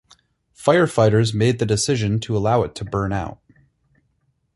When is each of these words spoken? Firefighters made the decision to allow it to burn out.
Firefighters 0.57 1.31
made 1.35 1.59
the 1.59 1.65
decision 1.67 2.19
to 2.21 2.35
allow 2.35 2.63
it 2.63 2.73
to 2.73 2.83
burn 2.83 3.13
out. 3.13 3.37